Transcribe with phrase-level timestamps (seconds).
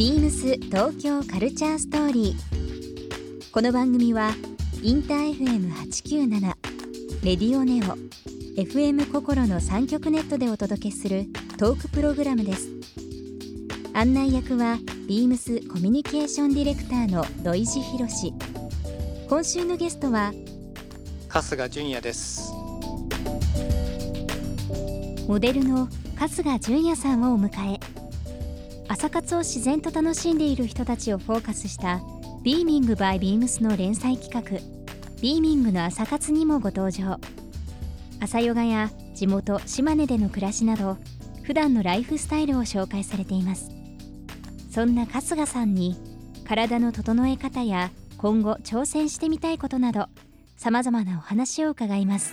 [0.00, 3.50] ビームス東京カルチャーストーリー。
[3.52, 4.30] この番組は
[4.82, 6.40] インター FM897
[7.22, 7.98] レディオネオ
[8.58, 11.26] FM 心の三極ネットでお届けする
[11.58, 12.70] トークプログラムです。
[13.92, 18.32] 案内役はビームスコミュニケーションディレクターの土井博志。
[19.28, 20.32] 今週のゲストは
[21.28, 22.50] 春日純也です
[25.28, 27.89] モデルの春日純也さんをお迎え
[28.90, 32.00] 朝活を自然と楽しんでいる人たちをフォーカスした
[32.42, 34.58] 「ビーミングバイビームスの連載企画
[35.22, 37.20] 「ビーミングの朝活」にもご登場。
[38.18, 40.96] 朝ヨガや地元島根での暮らしなど
[41.44, 43.70] 普段のライフスタイルを紹介されています。
[44.72, 45.96] そんな春日さんに
[46.44, 50.08] 体の整え方や今後挑戦してみたいことなど
[50.56, 52.32] さまざまなお話を伺います。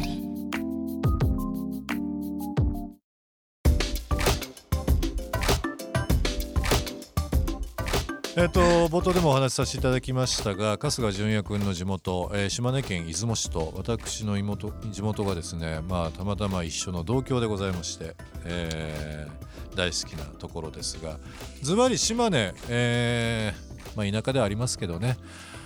[8.37, 18.15] えっと冒頭でもお話しさせていただきましたが春日純也君の地元、えー島根県出雲市と私の妹地元がですねまあたまたま一緒の同郷でございまして、
[18.45, 19.41] えー
[19.73, 21.17] 大好きなところですが
[21.61, 25.15] ズバリ島根、えーまあ、田舎ではありますけどね、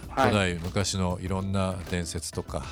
[0.09, 0.29] はい。
[0.29, 2.63] 古代昔のいろんな伝説とか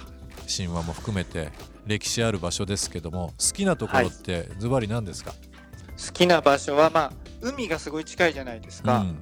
[0.56, 1.50] 神話も含めて
[1.88, 9.18] 歴史ある場所ですけども好きなところってズバリ何ですか、好きな場所はまあ海がすごい近いじゃないですか、うん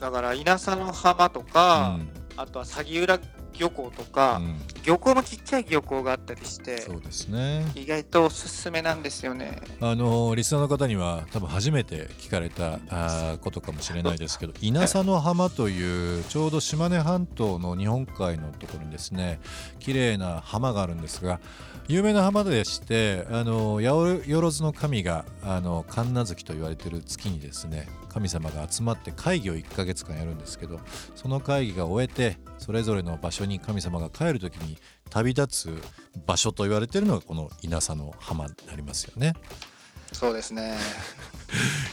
[0.00, 2.08] だから稲佐の浜とか、うん。
[2.36, 3.18] あとは詐欺浦
[3.58, 7.70] 漁港とか、うん漁港もちっちゃい漁港があったりしてそうですね。
[7.74, 9.60] 意外とおすすめなんですよね。
[9.82, 19.40] あのリスナーの方には多分初めて聞かれたあーことかもしれないですけど稲佐の浜というちょうど島根半島の日本海のところにですね
[19.78, 21.38] 綺麗な浜があるんですが
[21.86, 30.80] 有名な浜でしてあの八百万の神があの神無月と言われている月にですね神様が集まって会議を1ヶ月間やるんですけど
[31.14, 34.76] その会議が終えてそれぞれの場所に神様が帰る時に
[35.10, 35.82] 旅立つ
[36.26, 39.34] 場所と言われているのがこの稲佐の浜になりますよね。
[40.12, 40.76] そうですね。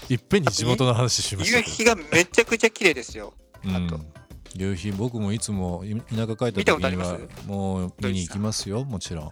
[0.09, 3.33] いっぺんに地元の話しました夕日がめちゃくちゃ綺麗ですよ。
[3.63, 3.75] うん。
[3.75, 3.99] あと。
[4.57, 9.29] 夕日僕もいつもい田舎帰った時にはもう見に行きますよもちろん。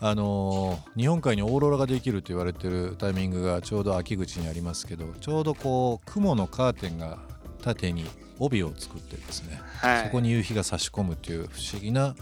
[0.00, 7.18] あのー日本海にオーロラができると言われてるタイミングがちょうど秋口にありますけどちょうどこう雲のカーテンが
[7.62, 8.04] 縦に
[8.38, 10.04] 帯を作ってですね、はい。
[10.04, 12.14] そこに夕日が差し込むという不思議な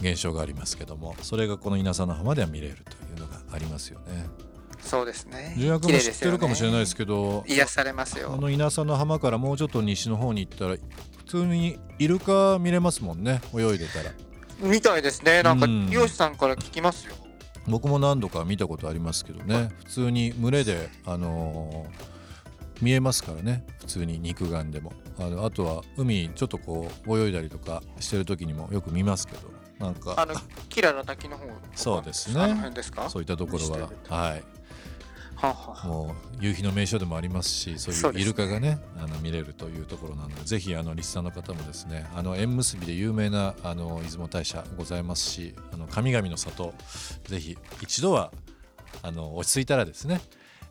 [0.00, 4.26] 現象がありますけどもそれがこの稲佐の浜では見れるというのがありますよね。
[4.80, 5.54] そうですね。
[5.56, 10.76] 重役も知ってるかもしれないですけど癒されますあよの稲佐の浜からもうちょっと西の方に行ったら
[11.18, 14.12] 普通にイルカ見れますもんね泳いでたら。
[14.60, 15.42] みたいですね。
[15.42, 15.90] なんかうん。
[15.90, 17.14] 漁師さんから聞きますよ。
[17.66, 22.11] 僕も何度か見たことありますけどね普通に群れで、あのー
[22.82, 23.64] 見えますからね。
[23.78, 24.92] 普通に肉眼でも。
[25.18, 29.50] あのあとは海ちょっとこう泳いだりとかしてる時にもよく見ますけど。
[29.78, 30.34] なんかあの
[30.68, 32.40] キラの滝の方そうですね。
[32.40, 33.08] あの辺ですか？
[33.08, 33.90] そういったところは。
[34.08, 34.44] はい。
[35.84, 46.72] もう夕日の名所でもありますしそういうイルカがねあの見れるというところなのでぜひあのリスナーの方もですねあの縁結びで有名なあの出雲大社ございますしあの神々の里
[47.24, 48.30] ぜひ一度は
[49.02, 50.20] あの落ち着いたらですね、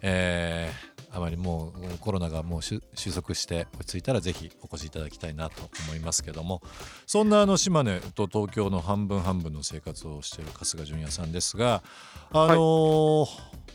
[0.01, 6.61] えーあまりもうコロナがもう収収束して落ち着いたらぜひお越しいただきたいなと思いますけども。
[7.05, 11.83] そんなあの島根と東京の半分半分の生活をしている春日純也さんですが
[12.31, 13.27] あのー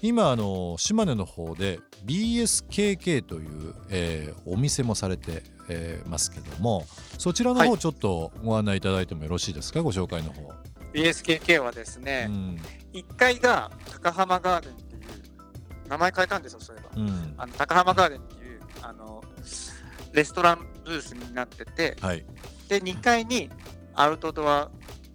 [0.03, 6.85] 今あの島根の方で BSKK という、えーお店もされて、えーますけども
[7.19, 9.83] そちらのはい方ちょっとご案内いただいてもよろしいですか？
[9.83, 10.53] ご紹介の方。
[10.95, 12.59] BSKK はですうね、ん。
[12.95, 14.75] 1階が高浜ガーデン
[15.89, 16.91] 名前変えたんですよそういえば。
[16.97, 17.35] うん。
[17.39, 19.23] あの高浜ガーデンっていうあの
[20.13, 22.25] レストランブースになっててはい。
[22.69, 23.51] で2階に
[23.95, 24.71] アウトドア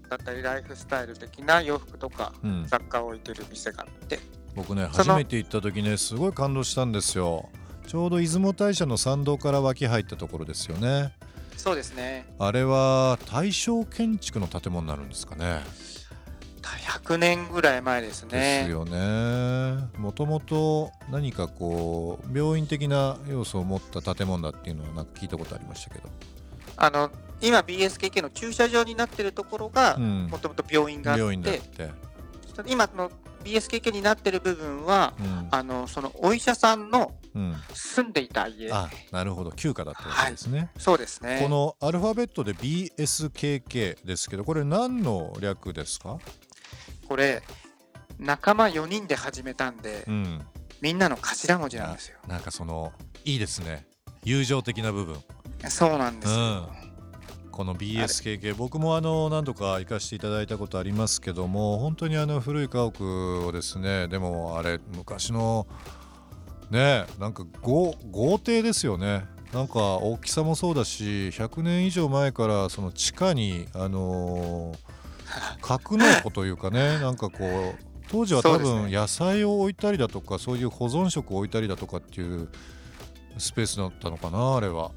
[0.09, 4.19] だったりライフスタイル的な洋服とかうん、雑貨を置いてる店があって。
[4.55, 7.49] 僕ね初めて行った時ねすごい感動したんですよ。
[7.87, 11.13] ちょうど出雲大社の参道から脇入ったところですよね。
[11.57, 12.25] そうですね。
[12.39, 15.61] あれは大正建築の建物になるんですかね
[16.69, 18.61] 100年ぐらい前ですでね。
[18.65, 19.87] すよね。
[19.97, 26.09] もともと何かこう病院的な要素を持った建物だっていうのはなんか聞いたことありましたけど。
[26.77, 27.11] あの
[27.41, 31.89] 今 BSKK の駐車場になってるところがうんもともと病院があって、病院だって。
[32.67, 33.09] 今の
[33.43, 35.47] BSKK になってる部分はうん。
[35.51, 37.55] あのそのお医者さんのうん。
[37.73, 39.51] 住んでいた家あ、なるほど。
[39.51, 40.69] 休暇だったわけですね。
[40.77, 46.17] そうですねこのアルファベットで BSKK ですけど、これ何の略ですか？
[47.11, 47.43] これ
[48.19, 50.41] 仲間4人で始めたんで、うん。
[50.79, 52.93] みんなの頭文字なんですよなんかその
[53.25, 53.85] いいですね。
[54.23, 55.17] 友情的な部分。
[55.67, 56.67] そうなんですよ、うん
[57.51, 65.67] この BSKK 僕もあの何度か行かせていただいたことありますけども本当にあの古い家屋をですねでもあれ昔の
[66.69, 75.00] ねなんか豪豪邸ですよねなんか大きさもそうだし100年以上前からその地下にあのー
[75.61, 82.49] 格納庫というかねなんかこう当時は多分野菜を置いたりだとかそういう保存食を置いたりだとかっていう
[83.37, 84.91] スペースだったのかなあれは。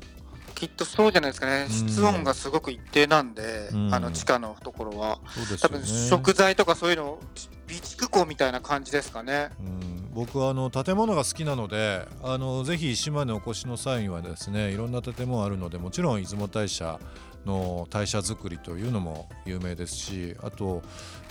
[0.54, 1.88] きっとそうじゃないですかね、うん。
[1.88, 3.94] 室温がすごく一定なんで、うん。
[3.94, 5.18] あの地下のところは、
[5.50, 5.56] ね。
[5.60, 7.18] 多分食材とかそういうの、
[7.66, 9.50] 備蓄庫みたいな感じですかね。
[9.58, 9.94] うん。
[10.14, 17.00] 僕はあの建物が好きなのであのぜひ島根お越しの際にはですねいろんな建物あるのでもちろん出雲大社
[17.46, 20.82] の代謝作りというのも有名ですしあと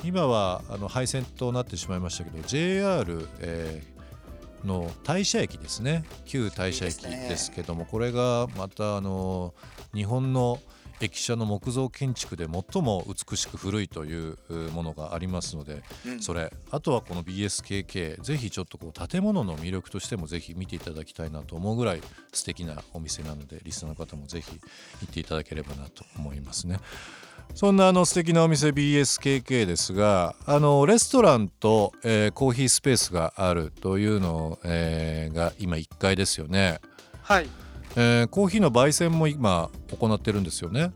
[0.03, 3.93] 今はあの廃線となってしまいましたけど JR、えー
[4.65, 6.03] の大社駅ですね。
[6.25, 9.53] 旧大社駅ですねですけどもこれがまたあの
[9.93, 10.59] 日本の
[11.03, 16.21] 駅舎の木造建築で最も美しく古いといううものがありますのでうん。
[16.21, 22.01] それあとはこの BSKK ぜひちょっとこう建物の魅力としてもぜひ見ていただきたいなと思うぐらい
[22.31, 24.51] 素敵なお店なのでリスナーの方もぜひ
[25.01, 26.79] 行っていただければなと思いますね。
[27.55, 36.79] そんなあの素敵なお店 BSKK ですがあのレストランと、えーコーヒースペースがあるというの、えーが今1階ですよね、
[37.21, 37.47] はい、
[37.95, 39.69] えーコーヒーの焙煎も今
[39.99, 40.91] 行ってるんですよね？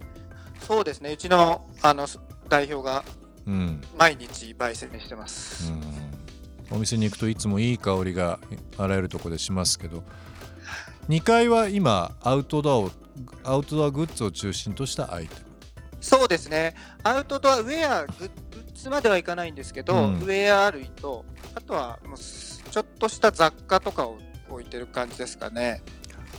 [0.61, 2.07] そうですね、うちのあの
[2.49, 3.03] 代表が
[3.45, 3.81] うん。
[3.97, 5.71] 毎日焙煎してます。
[5.71, 5.75] う
[6.73, 8.39] ん、お店に行くといつもいい香りが
[8.77, 10.03] あらゆるところでしますけど。
[11.07, 12.91] 2階は今アウトドアを
[13.45, 15.41] アウトドアグッズを中心としたアイテム。
[16.01, 18.29] そうですね、アウトドアウェアグッ、
[18.75, 20.19] ズまではいかないんですけど、うん。
[20.19, 21.23] ウェア類と、
[21.55, 24.17] あとはもうすちょっとした雑貨とかを
[24.49, 25.81] 置いてる感じですかね。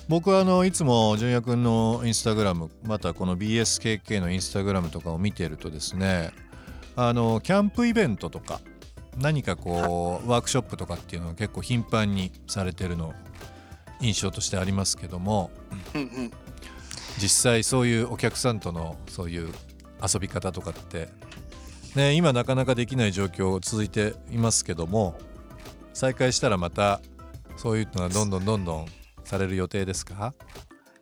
[0.09, 6.33] 僕はあのいつも純也君のインスタグラムまたこの BSKK のインスタグラムとかを見ているとですね
[6.97, 8.61] あのキャンプイベントとか
[9.19, 13.13] 何かこうワークショップとかっていうのが結構頻繁にされてるの
[14.01, 15.51] 印象としてありますけども
[15.95, 16.31] うんうん、
[17.19, 19.53] 実際そういうお客さんとのそういう
[20.03, 21.09] 遊び方とかって、
[21.95, 25.19] ね、今なかなかできない状況続いていますけども
[25.93, 27.03] 再開したらまた
[27.57, 28.87] そういうのがどんどんどんどん
[29.29, 30.35] される予定ですか？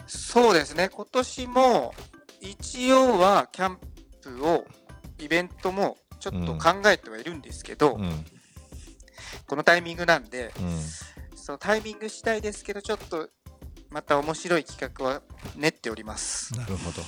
[0.06, 1.94] そうですね、今年も
[2.40, 3.78] 一応はキャン
[4.22, 4.64] プを、
[5.18, 8.02] イベントもちょっと考えてはいるんですけど、うん。
[8.02, 8.24] うん。
[9.46, 10.52] このタイミングなんで、
[11.34, 13.28] そのタイミング次第ですけど、ちょっと
[13.90, 15.22] また面白い企画は
[15.56, 16.52] 練っております。
[16.54, 17.02] なるほど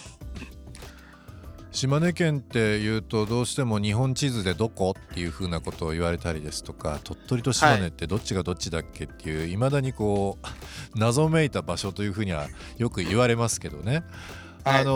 [1.79, 14.03] 島根県っていうとどうしても日本地図でどこっていうふうなことを言われたりですとか鳥取と島根ってどっちがどっちだっけっていういまだにこう謎めいた場所というふうにはよく言われますけどね。
[14.65, 14.81] はい。
[14.81, 14.91] あの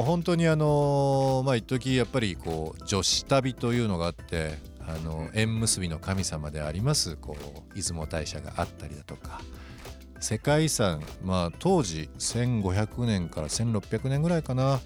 [0.00, 9.42] ー本当にあのーまあ一時やっぱりこう女子旅というのがあってあの縁結びの神様でありますこう出雲大社があったりだとか。
[10.18, 14.80] 世界遺産まあ当時1500年から1600年ぐらいかな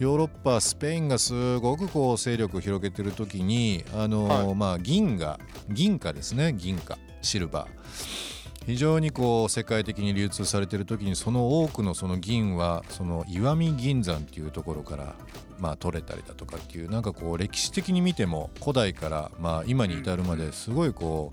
[0.00, 4.54] ヨーロッパスペインがすごくこう勢力を広げてる時にあのーはい。
[4.54, 5.38] まあ銀が
[5.68, 6.54] 銀貨ですね。
[6.54, 8.30] 銀貨シルバー。
[8.64, 15.14] 非常にこう世界的に流通されている時にその多くのその銀はその石見銀山っていうところから
[15.58, 21.32] まあ取れたりだとかっていうなんかこう歴史的に見ても古代からまあ今に至るまですごいこ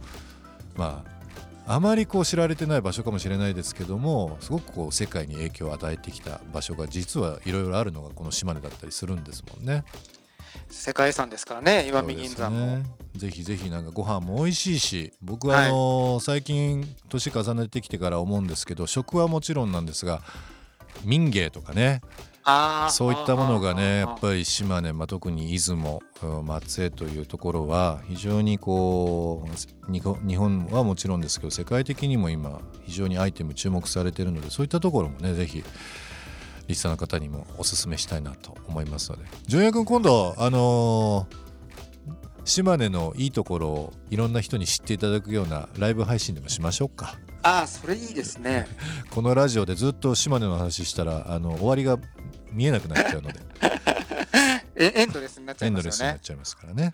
[0.75, 1.16] うまあ
[1.69, 9.83] あまりこう知られてない場所かもしれないですけどもすごくこう世界に影響を与えてきた場所が実はいろいろあるのがこの島根だったりするんですもんね。
[10.69, 12.65] 世界遺産ですからね、石見銀山も。
[12.77, 12.83] ね
[13.15, 20.21] ぜひぜひなんかご飯も美味しいし僕はあのー最近年重ねてきてから思うんですけど食はもちろんなんですが
[21.03, 22.01] 民芸とかね
[22.92, 35.63] そういったものがねやっぱり島根、まあ、特に出雲うん松江というところは非常にこう日本日本はもちろんですけど世界的にも今非常にアイテム注目されているのでそういったところもねぜひ
[36.68, 39.25] リスナーの方にもおすすめしたいなと思いますので。
[39.48, 41.48] 純也君今度あのー
[42.48, 48.68] 島根のいいところをいろんな人に知っていただくようなライブ配信でもしましょうかああそれいいですね。
[49.10, 51.98] このラジオでずっと島根の話したらあの終わりが
[52.51, 53.39] 見えなくなっちゃうので。
[54.75, 55.89] えエンドレスになっちゃエいますよね。
[55.89, 56.94] ンドレスになっちゃいますからね。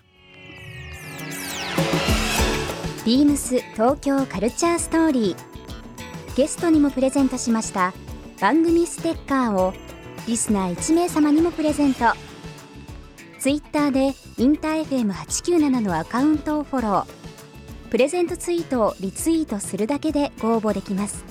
[3.04, 6.36] ビームス東京カルチャーストーリー。
[6.36, 7.92] ゲストにもプレゼントしました
[8.40, 9.72] 番組ステッカーを
[10.26, 12.12] リスナー1名様にもプレゼント。
[13.40, 17.23] ツイッターでインター FM897 のアカウントをフォロー
[17.94, 21.24] プレゼントツイートをリツイートするだけでご応募できます。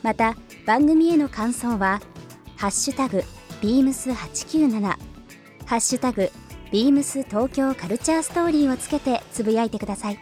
[0.00, 2.00] また番組への感想は
[2.54, 3.24] 「ハッシュタグ
[3.60, 4.80] ビームス897」
[5.66, 6.30] 「ハッシュタグ
[6.70, 10.20] ビームス東京カルチャーストーリー」をつけてつぶやいてください。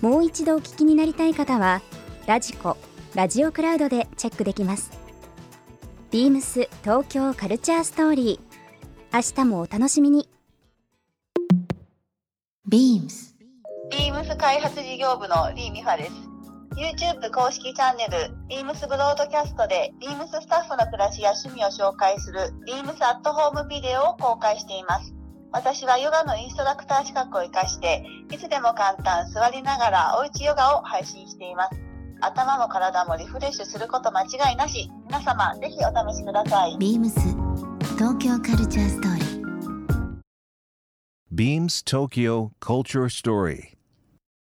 [0.00, 1.82] もう一度お聞きになりたい方は
[2.24, 2.78] ラジコ
[3.14, 4.90] ラジオクラウドでチェックできます。
[6.10, 9.14] ビームス東京カルチャーストーリー。
[9.14, 10.26] 明日もお楽しみに。
[12.66, 13.37] ビームス。
[14.38, 16.12] 開発事業部のリー・ミファです。
[16.76, 25.12] YouTube 公式チャンネル、ビームスブロードキャストで、ビームススタッフの暮らしや趣味を紹介する、ビームスアットホームビデオを公開しています。
[25.52, 31.80] 私はヨガのインストラクター資格を活かして、いつでも簡単、座りながらおうちヨガを配信しています。
[32.20, 34.90] 頭も体もリフレッシュすること間違いなし。
[35.06, 36.76] 皆様、ぜひお試しください。
[36.76, 37.10] BEAMS
[37.96, 39.38] 東京カルチャーストーリー
[41.34, 43.77] Beams Tokyo Culture Story.